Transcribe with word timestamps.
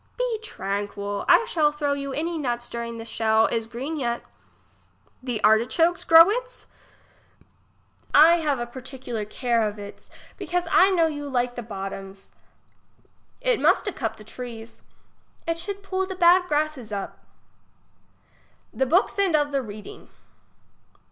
Be 0.17 0.39
tranquil, 0.41 1.25
I 1.29 1.45
shall 1.45 1.71
throw 1.71 1.93
you 1.93 2.11
any 2.11 2.35
nuts 2.39 2.67
during 2.69 2.97
the 2.97 3.05
shell 3.05 3.45
is 3.45 3.67
gfreen 3.67 3.99
yet 3.99 4.23
The 5.21 5.39
artichoks 5.43 6.07
grow 6.07 6.27
its? 6.31 6.65
I 8.11 8.37
have 8.37 8.57
a 8.57 8.65
particular 8.65 9.25
care 9.25 9.61
of 9.61 9.77
its, 9.77 10.09
because 10.37 10.63
I 10.71 10.89
know 10.89 11.05
you 11.05 11.29
like 11.29 11.53
the 11.53 11.61
bottoms. 11.61 12.31
It 13.41 13.59
must 13.59 13.85
to 13.85 13.93
cup 13.93 14.15
the 14.15 14.23
trees. 14.23 14.81
It 15.47 15.59
should 15.59 15.83
pull 15.83 16.07
the 16.07 16.15
bad 16.15 16.47
grasses 16.47 16.91
up. 16.91 17.19
^the 18.75 18.89
hooks 18.89 19.19
and 19.19 19.35
of 19.35 19.51
the 19.51 19.61
reading. 19.61 20.09